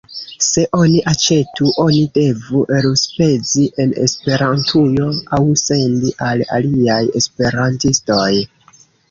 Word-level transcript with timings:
Se 0.43 0.61
oni 0.75 1.01
aĉetu, 1.09 1.67
oni 1.83 1.99
devu 2.15 2.61
elspezi 2.77 3.67
en 3.83 3.93
Esperantujo 4.05 5.11
aŭ 5.39 5.43
sendi 5.65 6.15
al 6.31 6.43
aliaj 6.59 6.99
esperantistoj. 7.23 8.33